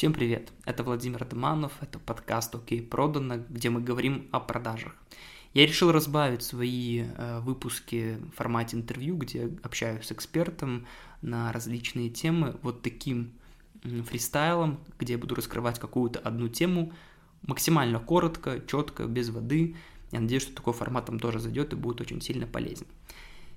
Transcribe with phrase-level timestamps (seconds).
[0.00, 0.50] Всем привет!
[0.64, 4.96] Это Владимир Атаманов, это подкаст «Окей, продано», где мы говорим о продажах.
[5.52, 10.86] Я решил разбавить свои э, выпуски в формате интервью, где общаюсь с экспертом
[11.20, 13.34] на различные темы, вот таким
[13.82, 16.94] фристайлом, где я буду раскрывать какую-то одну тему
[17.42, 19.76] максимально коротко, четко, без воды.
[20.12, 22.86] Я надеюсь, что такой формат там тоже зайдет и будет очень сильно полезен.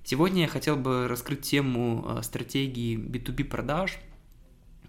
[0.04, 3.98] Сегодня я хотел бы раскрыть тему э, стратегии B2B продаж–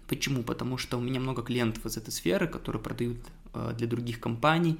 [0.08, 0.42] Почему?
[0.42, 3.18] Потому что у меня много клиентов из этой сферы, которые продают
[3.54, 4.78] э, для других компаний.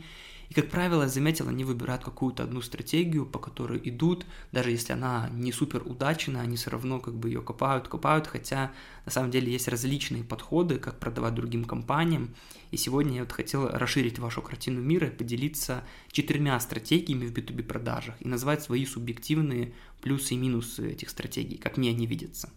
[0.49, 4.93] И, как правило, я заметил, они выбирают какую-то одну стратегию, по которой идут, даже если
[4.93, 8.73] она не супер удачная, они все равно как бы ее копают, копают, хотя
[9.05, 12.35] на самом деле есть различные подходы, как продавать другим компаниям.
[12.71, 17.65] И сегодня я вот хотел расширить вашу картину мира и поделиться четырьмя стратегиями в B2B
[17.65, 22.51] продажах и назвать свои субъективные плюсы и минусы этих стратегий, как мне они видятся.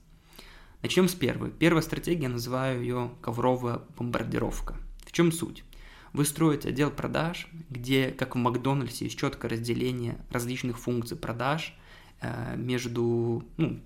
[0.81, 1.51] Начнем с первой.
[1.51, 4.77] Первая стратегия, называю ее ковровая бомбардировка.
[5.05, 5.65] В чем суть?
[6.13, 11.75] Вы строите отдел продаж, где, как в Макдональдсе, есть четкое разделение различных функций продаж
[12.21, 13.81] э, между ну,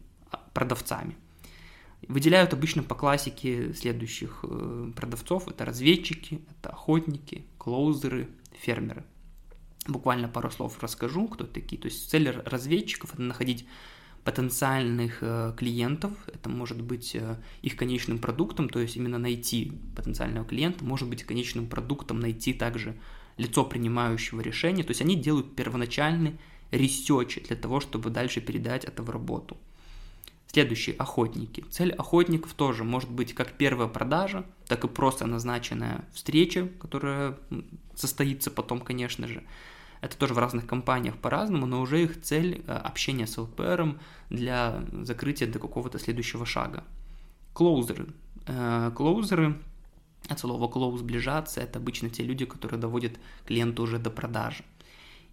[0.53, 1.17] продавцами.
[2.07, 5.47] Выделяют обычно по классике следующих э, продавцов.
[5.47, 9.03] Это разведчики, это охотники, клоузеры, фермеры.
[9.87, 11.81] Буквально пару слов расскажу, кто такие.
[11.81, 13.65] То есть цель разведчиков– это находить
[14.23, 20.45] потенциальных э, клиентов, это может быть э, их конечным продуктом, то есть именно найти потенциального
[20.45, 22.95] клиента, может быть конечным продуктом найти также
[23.37, 26.37] лицо принимающего решения, то есть они делают первоначальный
[26.71, 29.57] research для того, чтобы дальше передать это в работу.
[30.47, 31.65] Следующие– охотники.
[31.71, 37.37] Цель охотников тоже может быть как первая продажа, так и просто назначенная встреча, которая
[37.95, 39.43] состоится потом, конечно же.
[40.03, 44.83] Это тоже в разных компаниях по-разному, но уже их цель э,– общение с ЛПРом для
[44.91, 46.83] закрытия до какого-то следующего шага.
[47.53, 48.07] Клоузеры.
[48.45, 49.55] Э, клоузеры
[50.27, 53.13] от слова close– сближаться– это обычно те люди, которые доводят
[53.45, 54.65] клиента уже до продажи.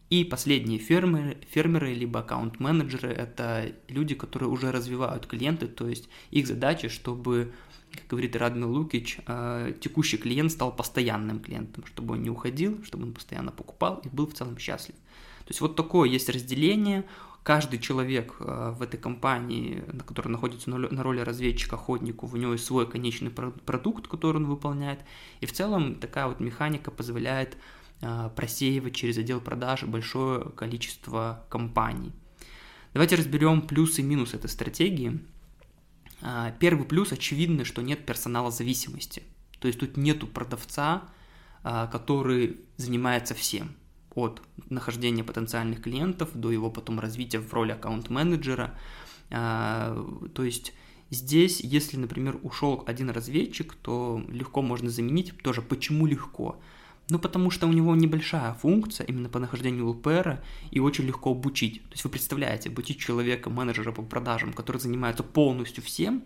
[0.08, 6.46] И последние фермеры, фермеры либо аккаунт-менеджеры– это люди, которые уже развивают клиенты, то есть их
[6.46, 7.52] задача, чтобы
[7.92, 13.04] как говорит Радмил Лукич, э, текущий клиент стал постоянным клиентом, чтобы он не уходил, чтобы
[13.04, 14.94] он постоянно покупал и был в целом счастлив.
[15.44, 17.04] То есть вот такое есть разделение.
[17.42, 22.64] Каждый человек э, в этой компании, который находится на роли разведчика, охотнику, у него есть
[22.64, 25.00] свой конечный продукт, который он выполняет.
[25.40, 27.56] И в целом такая вот механика позволяет
[28.02, 32.12] э, просеивать через отдел продаж большое количество компаний.
[32.92, 35.20] Давайте разберем плюсы и минусы этой стратегии.
[36.22, 39.22] А, первый плюс очевидно, что нет персонала зависимости.
[39.58, 41.04] То есть тут нету продавца,
[41.62, 43.74] а, который занимается всем.
[44.14, 48.78] От нахождения потенциальных клиентов до его потом развития в роли аккаунт-менеджера.
[49.30, 49.94] А,
[50.34, 50.72] то есть
[51.10, 55.36] здесь, если, например, ушел один разведчик, то легко можно заменить.
[55.42, 56.60] Тоже почему легко?
[57.10, 60.40] Ну, потому что у него небольшая функция именно по нахождению ЛПР
[60.70, 61.82] и очень легко обучить.
[61.82, 66.22] То есть вы представляете, обучить человека, менеджера по продажам, который занимается полностью всем,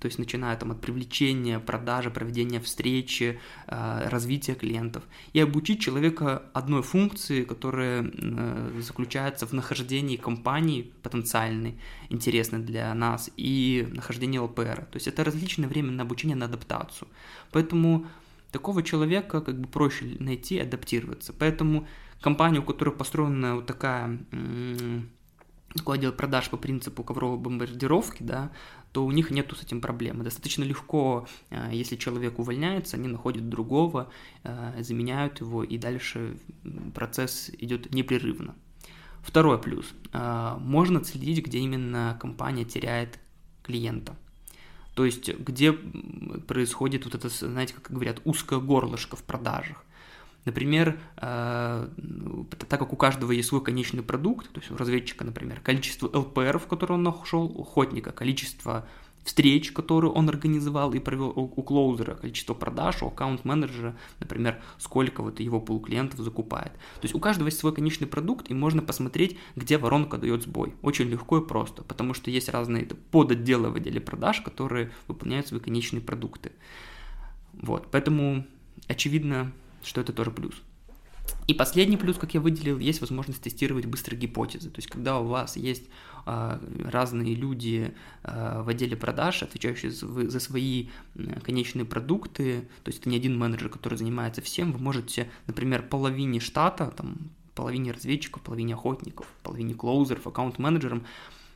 [0.00, 6.42] то есть начиная там от привлечения, продажи, проведения встречи, э, развития клиентов, и обучить человека
[6.52, 14.86] одной функции, которая э, заключается в нахождении компании потенциальной, интересной для нас, и нахождении ЛПР.
[14.90, 17.08] То есть это различное время на обучение, на адаптацию.
[17.52, 18.06] Поэтому
[18.54, 21.32] такого человека как бы проще найти, адаптироваться.
[21.32, 21.88] Поэтому
[22.20, 24.18] компания, у которой построена вот такая
[25.76, 28.52] такой отдел продаж по принципу ковровой бомбардировки, да,
[28.92, 30.22] то у них нету с этим проблемы.
[30.22, 34.08] Достаточно легко, э, если человек увольняется, они находят другого,
[34.44, 36.38] э, заменяют его, и дальше
[36.94, 38.54] процесс идет непрерывно.
[39.20, 39.86] Второй плюс.
[40.12, 43.18] Э, можно следить, где именно компания теряет
[43.64, 44.14] клиента.
[44.94, 49.84] То есть, где происходит вот это, знаете, как говорят, узкое горлышко в продажах.
[50.44, 51.88] Например, э,
[52.68, 56.58] так как у каждого есть свой конечный продукт, то есть у разведчика, например, количество ЛПР,
[56.58, 58.86] в которые он нашел, у охотника количество
[59.24, 65.22] встреч, которые он организовал и провел у, у клоузера, количество продаж, у аккаунт-менеджера, например, сколько
[65.22, 66.72] вот его пул клиентов закупает.
[66.72, 70.74] То есть у каждого есть свой конечный продукт, и можно посмотреть, где воронка дает сбой.
[70.82, 75.60] Очень легко и просто, потому что есть разные подотделы в отделе продаж, которые выполняют свои
[75.60, 76.52] конечные продукты.
[77.54, 78.44] Вот, поэтому
[78.88, 79.52] очевидно,
[79.82, 80.54] что это тоже плюс.
[81.46, 84.70] И последний плюс, как я выделил, есть возможность тестировать быстрые гипотезы.
[84.70, 85.84] То есть, когда у вас есть
[86.26, 92.88] э, разные люди э, в отделе продаж, отвечающие за, за свои э, конечные продукты, то
[92.88, 97.92] есть это не один менеджер, который занимается всем, вы можете, например, половине штата, там, половине
[97.92, 101.04] разведчиков, половине охотников, половине клоузеров, аккаунт-менеджерам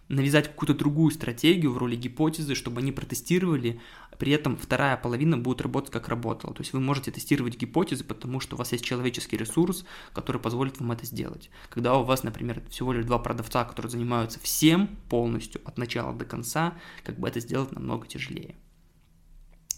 [0.09, 3.81] навязать какую-то другую стратегию в роли гипотезы, чтобы они протестировали,
[4.19, 6.55] при этом вторая половина будет работать как работала.
[6.55, 10.81] То есть вы можете тестировать гипотезы, потому что у вас есть человеческий ресурс, который позволит
[10.81, 11.51] вам это сделать.
[11.69, 16.25] Когда у вас, например, всего лишь два продавца, которые занимаются всем полностью от начала до
[16.25, 18.57] конца, как бы это сделать намного тяжелее.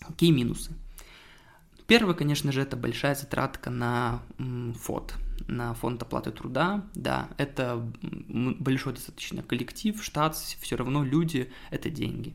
[0.07, 0.73] Какие минусы?
[1.87, 4.23] Первое, конечно же, это большая затратка на
[4.79, 5.17] фонд,
[5.51, 6.89] на фонд оплаты труда.
[6.95, 12.35] Да, это большой достаточно коллектив, штат, все равно люди– это деньги.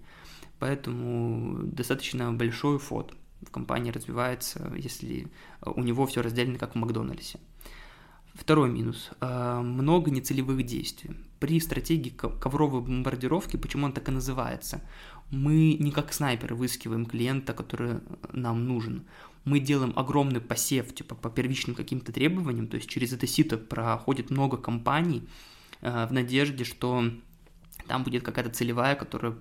[0.59, 5.27] Поэтому достаточно большой фонд в компании развивается, если
[5.65, 7.39] у него все разделено, как в Макдональдсе.
[8.33, 9.11] Второй минус.
[9.21, 11.11] Э, много нецелевых действий.
[11.39, 14.81] При стратегии ковровой бомбардировки, почему он так и называется,
[15.31, 17.99] мы не как снайперы выискиваем клиента, который
[18.31, 19.05] нам нужен.
[19.43, 24.31] Мы делаем огромный посев, типа по первичным каким-то требованиям, то есть через это сито проходит
[24.31, 25.27] много компаний
[25.81, 27.11] э, в надежде, что
[27.87, 29.35] там будет какая-то целевая, которая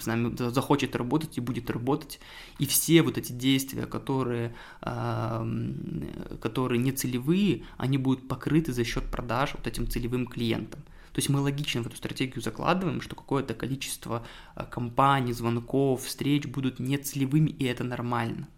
[0.00, 2.20] с нами захочет работать и будет работать,
[2.58, 9.54] и все вот эти действия, которые, которые не целевые, они будут покрыты за счет продаж
[9.54, 10.80] вот этим целевым клиентам.
[11.12, 14.24] То есть мы логично в эту стратегию закладываем, что какое-то количество
[14.54, 18.48] а, компаний, звонков, встреч будут не целевыми, и это нормально.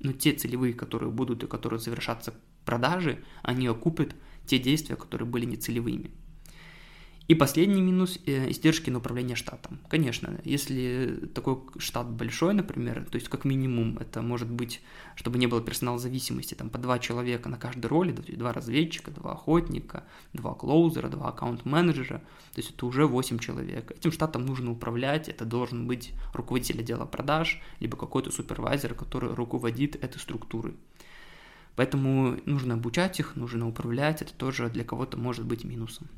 [0.00, 2.34] Но те целевые, которые будут и которые завершатся
[2.64, 4.14] продажи, они окупят
[4.46, 6.10] те действия, которые были нецелевыми.
[7.28, 9.78] И последний минус э,– издержки на управление штатом.
[9.88, 14.80] Конечно, если такой штат большой, например, то есть как минимум это может быть,
[15.14, 18.52] чтобы не было персонал зависимости, там по два человека на каждой роли, то есть два
[18.52, 23.92] разведчика, два охотника, два клоузера, два аккаунт-менеджера, то есть это уже 8 человек.
[23.92, 29.94] Этим штатом нужно управлять, это должен быть руководитель отдела продаж, либо какой-то супервайзер, который руководит
[30.02, 30.74] этой структурой.
[31.76, 36.08] Поэтому нужно обучать их, нужно управлять, это тоже для кого-то может быть минусом.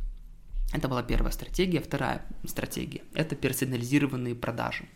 [0.73, 1.81] Это была первая стратегия.
[1.81, 4.89] Вторая стратегия– это персонализированные продажи.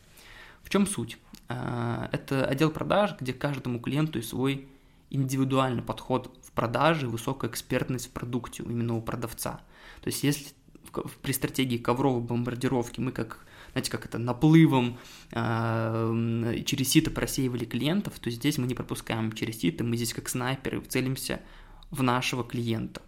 [0.63, 1.19] В чем суть?
[1.49, 4.69] А, это отдел продаж, где каждому клиенту свой
[5.11, 9.61] индивидуальный подход в продаже, высокая экспертность в продукте именно у продавца.
[10.03, 10.49] То есть если
[11.23, 14.99] при стратегии ковровой бомбардировки мы как, знаете, как это, наплывом
[15.33, 20.29] э, через сито просеивали клиентов, то здесь мы не пропускаем через сито, мы здесь как
[20.29, 21.41] снайперы целимся
[21.91, 23.03] в нашего клиента.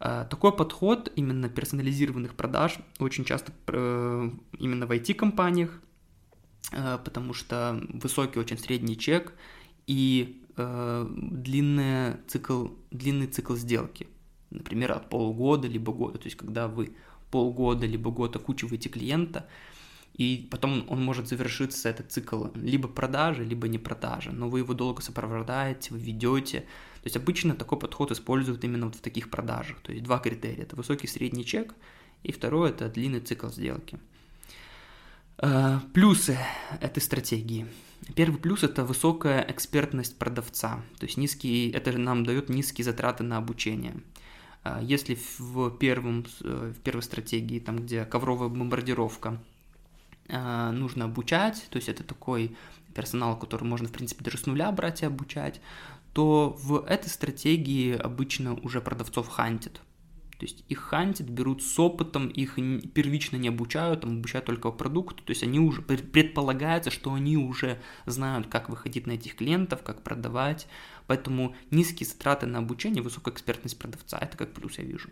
[0.00, 5.80] Э, такой подход именно персонализированных продаж очень часто э, именно в IT-компаниях,
[6.72, 9.32] э, потому что высокий очень средний чек
[9.86, 14.08] и длинный цикл, длинный цикл сделки,
[14.50, 16.96] например, от полугода либо года, то есть когда вы
[17.30, 19.46] полгода либо год окучиваете клиента,
[20.18, 24.74] и потом он может завершиться, этот цикл, либо продажи, либо не продажи, но вы его
[24.74, 29.80] долго сопровождаете, вы ведете, то есть обычно такой подход используют именно вот в таких продажах.
[29.80, 30.64] То есть два критерия.
[30.64, 31.74] Это высокий средний чек,
[32.24, 34.00] и второе– это длинный цикл сделки.
[35.38, 36.36] Э, плюсы
[36.80, 37.66] этой стратегии.
[38.16, 40.82] Первый плюс– это высокая экспертность продавца.
[40.98, 43.94] То есть низкий, это нам дает низкие затраты на обучение.
[44.64, 49.40] Э, если в, первом, э, в первой стратегии, там, где ковровая бомбардировка,
[50.28, 52.56] нужно обучать, то есть это такой
[52.94, 55.60] персонал, который можно, в принципе, даже с нуля брать и обучать,
[56.12, 59.80] то в этой стратегии обычно уже продавцов хантят.
[60.38, 62.54] То есть их хантят, берут с опытом, их
[62.92, 67.80] первично не обучают, там обучают только продукту, то есть они уже, предполагается, что они уже
[68.06, 70.68] знают, как выходить на этих клиентов, как продавать,
[71.08, 75.10] поэтому низкие затраты на обучение, высокая экспертность продавца, это как плюс я вижу.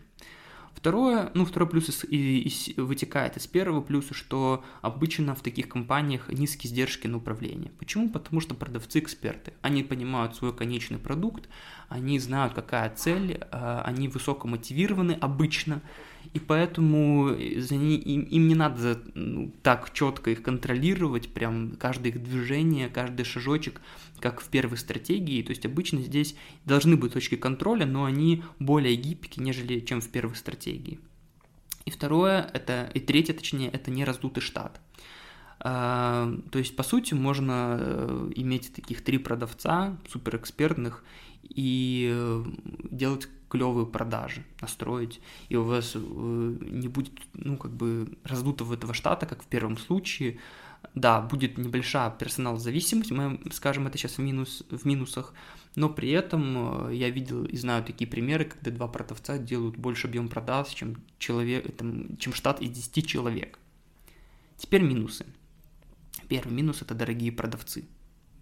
[0.77, 6.29] Второе, ну, второй плюс из, из, вытекает из первого плюса, что обычно в таких компаниях
[6.29, 7.71] низкие издержки на управление.
[7.79, 8.09] Почему?
[8.11, 9.53] Потому что продавцы эксперты.
[9.63, 11.49] Они понимают свой конечный продукт,
[11.89, 15.81] они знают, какая цель, а, они высоко мотивированы обычно,
[16.33, 22.09] и поэтому за ней, им, им не надо ну, так четко их контролировать, прям каждое
[22.09, 23.81] их движение, каждый шажочек,
[24.19, 25.43] как в первой стратегии.
[25.43, 30.09] То есть обычно здесь должны быть точки контроля, но они более гибкие, нежели чем в
[30.09, 30.99] первой стратегии.
[31.85, 34.81] И второе, это, и третье, точнее, это не раздутый штат.
[35.59, 41.03] А, то есть, по сути, можно э, иметь таких три продавца суперэкспертных
[41.43, 42.45] и э,
[42.91, 48.93] делать клевые продажи, настроить, и у вас э, не будет, ну, как бы раздутого этого
[48.93, 50.39] штата, как в первом случае.
[50.93, 55.33] Да, будет небольшая персонал зависимость, мы скажем это сейчас в, минус, в минусах,
[55.75, 60.29] но при этом я видел и знаю такие примеры, когда два продавца делают больше объем
[60.29, 63.59] продаж, чем, человек, там, чем штат из 10 человек.
[64.57, 65.25] Теперь минусы.
[66.29, 67.85] Первый минус– это дорогие продавцы.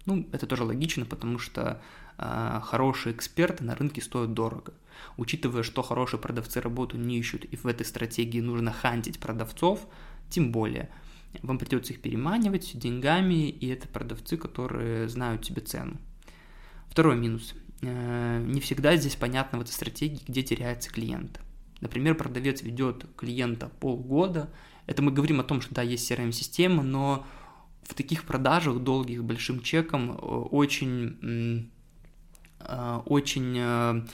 [0.06, 4.72] Ну, это тоже логично, потому что э, хорошие эксперты на рынке стоят дорого.
[5.16, 9.86] Учитывая, что хорошие продавцы работу не ищут, и в этой стратегии нужно хантить продавцов,
[10.30, 10.88] тем более.
[11.42, 15.98] Вам придется их переманивать деньгами, и это продавцы, которые знают тебе цену.
[16.88, 17.54] Второй минус.
[17.82, 21.40] Э, не всегда здесь понятно в этой стратегии, где теряется клиент.
[21.80, 24.50] Например, продавец ведет клиента полгода.
[24.86, 27.26] Это мы говорим о том, что да, есть CRM-система, но
[27.82, 31.70] в таких продажах долгих большим чеком э, очень,
[33.06, 34.06] очень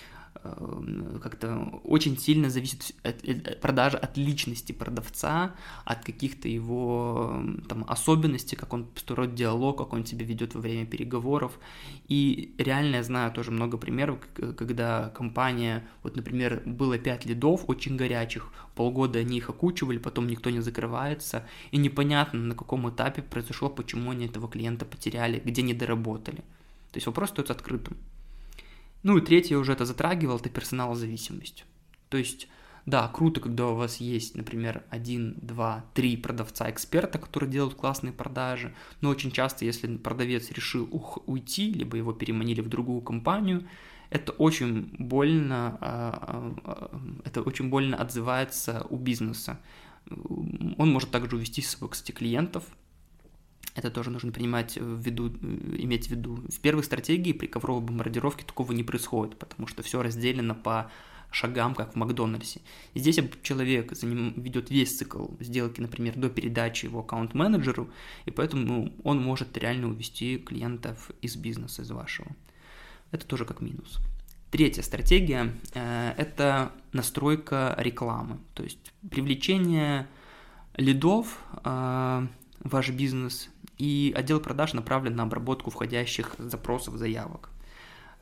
[0.45, 5.55] Э, как-то очень сильно зависит от, от продажа от личности продавца,
[5.85, 10.87] от каких-то его там особенностей, как он строит диалог, как он себя ведет во время
[10.87, 11.59] переговоров.
[12.09, 14.19] И реально я знаю тоже много примеров,
[14.57, 20.51] когда компания, вот, например, было 5 лидов очень горячих, полгода они их окучивали, потом никто
[20.51, 25.75] не закрывается, и непонятно, на каком этапе произошло, почему они этого клиента потеряли, где не
[25.75, 26.39] доработали.
[26.91, 27.97] То есть вопрос остается открытым.
[29.03, 31.65] Ну и третье уже это затрагивал, это персоналозависимость.
[32.09, 32.49] То есть,
[32.87, 38.75] да, круто, когда у вас есть, например, один, два, три продавца-эксперта, которые делают классные продажи,
[39.01, 43.67] но очень часто, если продавец решил ух, уйти, либо его переманили в другую компанию,
[44.11, 49.59] это очень больно, а, а, а, это очень больно отзывается у бизнеса.
[50.11, 52.65] Он может также увести с собой, кстати, клиентов,
[53.75, 56.37] это тоже нужно принимать в виду, иметь в виду.
[56.49, 60.91] В первой стратегии при ковровой бомбардировке такого не происходит, потому что все разделено по
[61.31, 62.61] шагам, как в Макдональдсе.
[62.95, 67.91] И здесь человек за ним ведет весь цикл сделки, например, до передачи его аккаунт-менеджеру,
[68.27, 72.29] и поэтому ну, он может реально увести клиентов из бизнеса, из вашего.
[73.11, 73.99] Это тоже как минус.
[74.51, 80.07] Третья стратегия э,– это настройка рекламы, то есть привлечение
[80.77, 82.27] лидов э,
[82.61, 83.49] ваш бизнес
[83.79, 87.51] и отдел продаж направлен на обработку входящих запросов, заявок.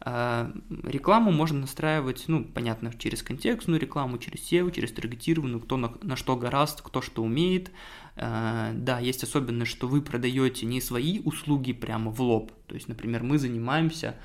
[0.03, 0.51] А,
[0.85, 6.17] рекламу можно настраивать, ну, понятно, через контекстную рекламу, через SEO, через таргетированную, кто на, на
[6.17, 7.71] что гораст, кто что умеет.
[8.17, 12.53] А, да, есть особенность, что вы продаете не свои услуги прямо в лоб.
[12.67, 14.17] То есть, например, мы занимаемся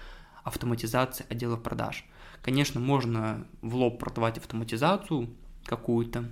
[0.44, 2.06] автоматизацией отдела продаж.
[2.42, 5.30] Конечно, можно в лоб продавать автоматизацию
[5.66, 6.32] какую-то,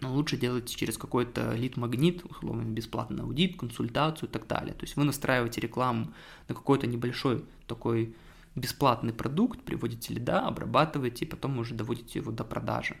[0.00, 4.74] но лучше делать через какой-то лид-магнит, условно, бесплатный аудит, консультацию и так далее.
[4.74, 6.12] То есть вы настраиваете рекламу
[6.48, 8.14] на какой-то небольшой такой
[8.54, 12.96] бесплатный продукт, приводите лида, обрабатываете и потом уже доводите его до продажи.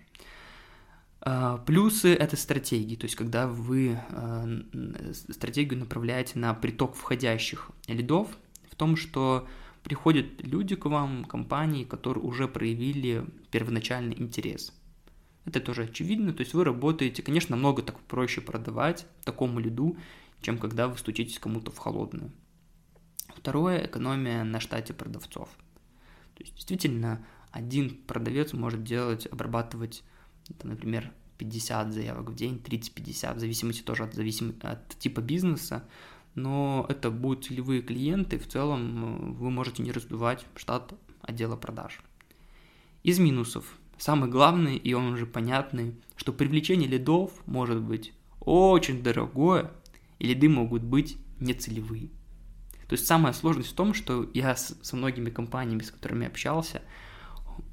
[1.20, 4.46] А, плюсы этой стратегии, то есть когда вы а,
[5.12, 8.28] стратегию направляете на приток входящих лидов,
[8.70, 9.48] в том, что
[9.82, 14.72] приходят люди к вам, компании, которые уже проявили первоначальный интерес–
[15.46, 19.96] это тоже очевидно, то есть вы работаете, конечно, намного так проще продавать такому лиду,
[20.42, 22.32] чем когда вы стучитесь кому-то в холодную.
[23.28, 25.48] Второе– экономия на штате продавцов.
[26.34, 30.02] То есть действительно один продавец может делать, обрабатывать,
[30.58, 34.54] там, например, 50 заявок в день, 30-50, в зависимости тоже от, зависим...
[34.62, 35.88] от типа бизнеса,
[36.34, 42.00] но это будут целевые клиенты, в целом э, вы можете не раздувать штат отдела продаж.
[43.02, 49.70] Из минусов Самый главный, и он уже понятный, что привлечение лидов может быть очень дорогое,
[50.18, 52.08] и лиды могут быть нецелевые.
[52.88, 56.82] То есть самая сложность в том, что я с, со многими компаниями, с которыми общался,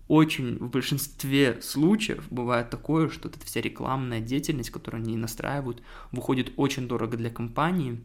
[0.07, 6.53] очень в большинстве случаев бывает такое, что эта вся рекламная деятельность, которую они настраивают, выходит
[6.57, 8.03] очень дорого для компании,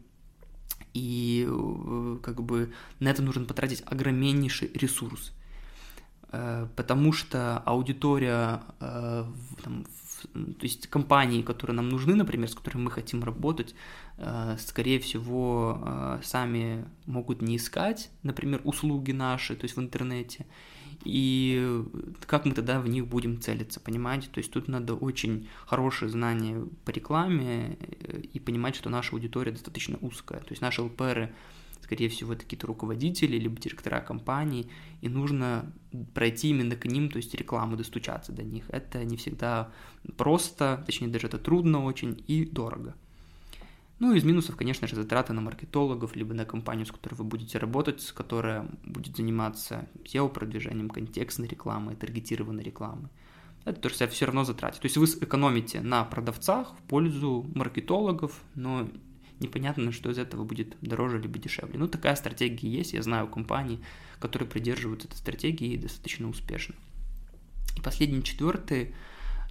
[0.93, 5.33] и э, как бы на это нужно потратить огромнейший ресурс.
[6.31, 9.25] Э, потому что аудитория, э,
[9.63, 9.85] там,
[10.33, 13.73] то есть компании, которые нам нужны, например, с которыми мы хотим работать,
[14.17, 20.45] э, скорее всего, сами могут не искать, например, услуги наши, то есть в интернете,
[21.05, 21.83] и
[22.27, 24.27] как мы тогда в них будем целиться, понимаете?
[24.27, 27.77] То есть тут надо очень хорошее знание по рекламе
[28.33, 30.41] и понимать, что наша аудитория достаточно узкая.
[30.41, 31.33] То есть наши ЛПРы
[31.89, 34.69] скорее всего, это какие-то руководители, либо директора компаний,
[35.01, 35.73] и нужно
[36.13, 38.65] пройти именно к ним, то есть рекламу достучаться до них.
[38.69, 39.71] Это не всегда
[40.15, 42.93] просто, точнее, даже это трудно очень и дорого.
[43.97, 47.57] Ну, из минусов, конечно же, затраты на маркетологов, либо на компанию, с которой вы будете
[47.57, 53.09] работать, которая будет заниматься SEO-продвижением, контекстной рекламой, таргетированной рекламой.
[53.65, 54.79] Это тоже все равно затраты.
[54.79, 58.87] То есть вы сэкономите на продавцах в пользу маркетологов, но
[59.39, 61.77] непонятно, что из этого будет дороже либо дешевле.
[61.77, 63.79] Ну, такая стратегия есть, я знаю компании,
[64.19, 66.75] которые придерживаются этой стратегии достаточно успешно.
[67.77, 68.93] И последний, четвертый,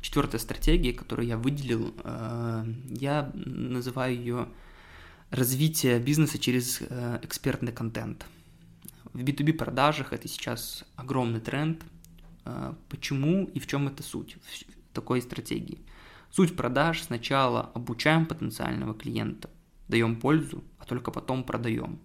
[0.00, 4.48] четвертая стратегия, которую я выделил, э, я называю ее
[5.30, 8.26] развитие бизнеса через э, экспертный контент.
[9.12, 11.82] В B2B продажах это сейчас огромный тренд.
[12.44, 14.36] Э, почему и в чем это суть
[14.92, 15.78] такой стратегии?
[16.30, 19.48] Суть продаж сначала обучаем потенциального клиента,
[19.88, 21.98] даем пользу, а только потом продаем.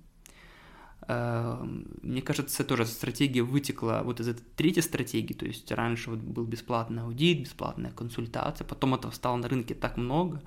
[1.08, 6.20] Эм, мне кажется, тоже стратегия вытекла вот из этой третьей стратегии, то есть раньше вот
[6.20, 10.42] был бесплатный аудит, бесплатная консультация, потом этого стало на рынке так много,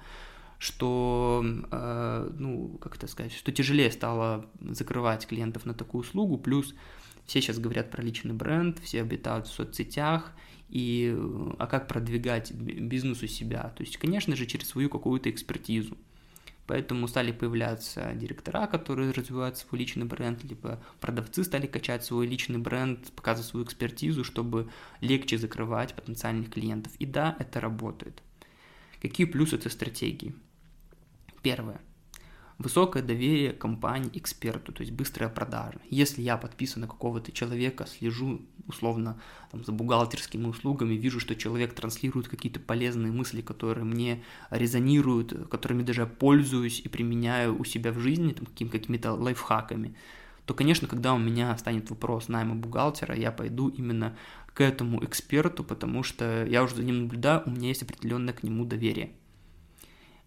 [0.58, 6.74] что, э, ну, как это сказать, что тяжелее стало закрывать клиентов на такую услугу, плюс
[7.26, 10.32] все сейчас говорят про личный бренд, все обитают в соцсетях,
[10.68, 11.14] и
[11.58, 13.74] а как продвигать бизнес у себя?
[13.76, 15.96] То есть, конечно же, через свою какую-то экспертизу.
[16.66, 22.58] Поэтому стали появляться директора, которые развивают свой личный бренд, либо продавцы стали качать свой личный
[22.58, 24.68] бренд, показывать свою экспертизу, чтобы
[25.00, 26.92] легче закрывать потенциальных клиентов.
[26.98, 28.22] И да, это работает.
[29.00, 30.34] Какие плюсы этой стратегии?
[31.42, 31.80] Первое
[32.58, 35.78] высокое доверие компании эксперту, то есть быстрая продажа.
[35.90, 39.20] Если я подписан на какого-то человека, слежу условно
[39.50, 45.82] там, за бухгалтерскими услугами, вижу, что человек транслирует какие-то полезные мысли, которые мне резонируют, которыми
[45.82, 49.94] даже я пользуюсь и применяю у себя в жизни, там, каким, какими-то лайфхаками,
[50.46, 54.16] то, конечно, когда у меня станет вопрос найма бухгалтера, я пойду именно
[54.54, 58.42] к этому эксперту, потому что я уже за ним наблюдаю, у меня есть определенное к
[58.42, 59.10] нему доверие.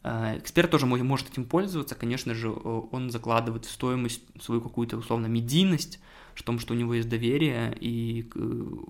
[0.03, 5.27] Э, эксперт тоже может этим пользоваться, конечно же, он закладывает в стоимость свою какую-то условно
[5.27, 5.99] медийность,
[6.35, 8.29] в том, что у него есть доверие, и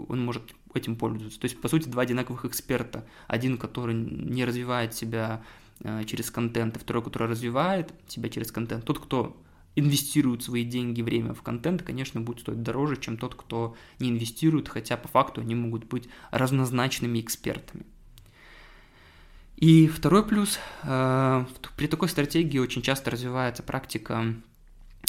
[0.08, 1.40] он может этим пользоваться.
[1.40, 3.08] То есть, по сути, два одинаковых эксперта.
[3.28, 5.44] Один, который не развивает себя
[5.82, 8.86] э, через контент, а второй, который развивает себя через контент.
[8.86, 9.36] Тот, кто
[9.76, 14.70] инвестирует свои деньги, время в контент, конечно, будет стоить дороже, чем тот, кто не инвестирует,
[14.70, 17.86] хотя по факту они могут быть разнозначными экспертами.
[19.60, 24.36] И второй плюс, э, при такой стратегии очень часто развивается практика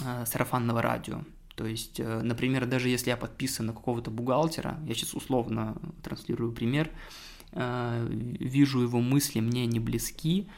[0.04, 1.20] э, сарафанного радио.
[1.54, 6.52] То есть, э, например, даже если я подписан на какого-то бухгалтера, я сейчас условно транслирую
[6.52, 6.90] пример,
[7.52, 10.48] вижу его мысли, мне не близки,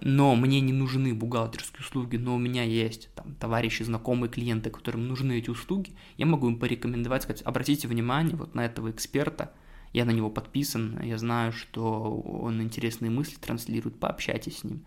[0.00, 5.06] но мне не нужны бухгалтерские услуги, но у меня есть там товарищи, знакомые клиенты, которым
[5.06, 9.52] нужны эти услуги, я могу им порекомендовать, сказать, обратите внимание вот на этого эксперта,
[9.92, 14.84] я на него подписан, я знаю, что он интересные мысли транслирует, пообщайтесь с ним.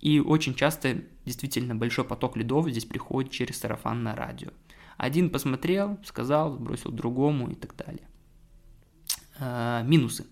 [0.00, 4.50] И очень часто действительно большой поток лидов здесь приходит через сарафанное радио.
[4.98, 8.06] Один посмотрел, сказал, бросил другому и так далее.
[9.38, 10.26] А, минусы.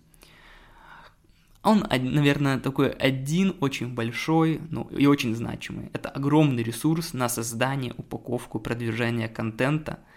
[1.63, 5.91] Он, наверное, такой один очень большой ну, и очень значимый.
[5.93, 10.01] Это огромный ресурс на создание, упаковку, продвижение контента–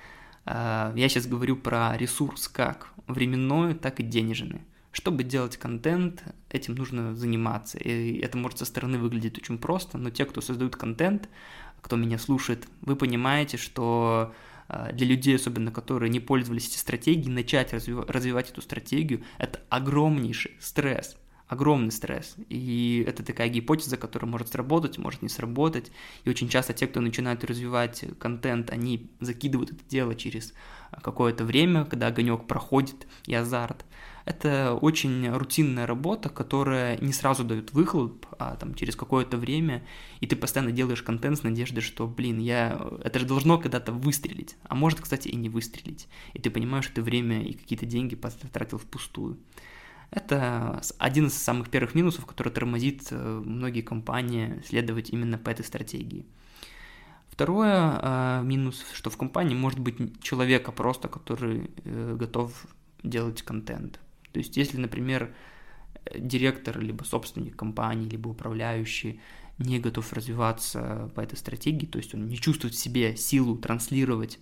[0.45, 4.61] Э, я сейчас говорю про ресурс как временной, так и денежный.
[4.91, 7.77] Чтобы делать контент, этим нужно заниматься.
[7.77, 11.29] И это может со стороны выглядеть очень просто, но те, кто создают контент,
[11.81, 14.33] кто меня слушает, вы понимаете, что
[14.69, 20.55] э, для людей, особенно которые не пользовались этой стратегией, начать развивать эту стратегию– это огромнейший
[20.59, 22.35] стресс огромный стресс.
[22.49, 25.91] И это такая гипотеза, которая может сработать, может не сработать.
[26.23, 30.53] И очень часто те, кто начинают развивать контент, они закидывают это дело через
[31.01, 33.85] какое-то время, когда огонек проходит и азарт.
[34.25, 39.85] Это очень рутинная работа, которая не сразу дает выхлоп, а там через какое-то время,
[40.19, 42.89] и ты постоянно делаешь контент с надеждой, что, блин, я...
[43.03, 46.07] это же должно когда-то выстрелить, а может, кстати, и не выстрелить.
[46.33, 49.37] И ты понимаешь, что ты время и какие-то деньги потратил впустую.
[50.15, 55.65] Это один из самых первых минусов, который тормозит э, многие компании следовать именно по этой
[55.65, 56.25] стратегии.
[57.27, 62.65] Второе э, минус, что в компании может быть человека просто, который э, готов
[63.03, 63.99] делать контент.
[64.31, 65.35] То есть, если, например,
[66.17, 69.19] директор, либо собственник компании, либо управляющий
[69.57, 74.39] не готов развиваться по этой стратегии, то есть он не чувствует в себе силу транслировать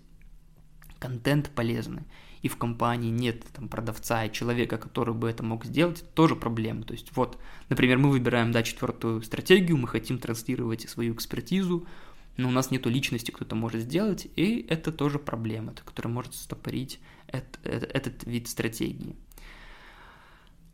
[1.00, 2.04] контент полезный,
[2.44, 6.36] и в компании нет там продавца и человека, который бы это мог сделать, это тоже
[6.36, 6.84] проблема.
[6.84, 11.88] То есть вот, например, мы выбираем, да, четвертую стратегию, мы хотим транслировать свою экспертизу,
[12.36, 16.36] но у нас нету личности, кто это может сделать, и это тоже проблема, которая может
[16.36, 19.16] стопорить этот, этот вид стратегии.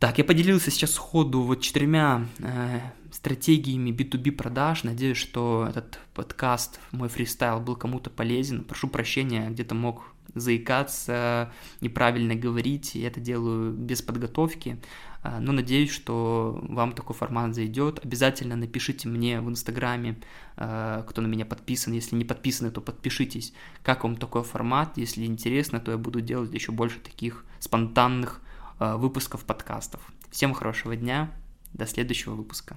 [0.00, 2.80] Так, я поделился сейчас сходу вот четырьмя э,
[3.12, 4.82] стратегиями B2B продаж.
[4.82, 8.64] Надеюсь, что этот подкаст, мой фристайл был кому-то полезен.
[8.64, 14.80] Прошу прощения, где-то мог заикаться, неправильно говорить, я это делаю без подготовки,
[15.22, 18.00] а, но надеюсь, что вам такой формат зайдет.
[18.04, 20.18] Обязательно напишите мне в Инстаграме,
[20.56, 21.92] а, кто на меня подписан.
[21.92, 24.96] Если не подписаны, то подпишитесь, как вам такой формат.
[24.96, 28.40] Если интересно, то я буду делать еще больше таких спонтанных
[28.78, 30.00] а, выпусков подкастов.
[30.30, 31.30] Всем хорошего дня,
[31.74, 32.76] до следующего выпуска.